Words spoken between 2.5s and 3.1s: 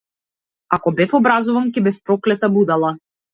будала.